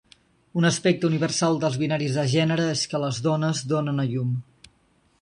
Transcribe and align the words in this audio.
Un 0.61 0.67
aspecte 0.69 1.07
universal 1.09 1.59
dels 1.65 1.77
binaris 1.83 2.17
de 2.21 2.25
gènere 2.33 2.67
és 2.79 2.89
que 2.95 3.05
les 3.07 3.23
dones 3.31 3.65
donen 3.75 4.07
a 4.07 4.11
llum. 4.15 4.35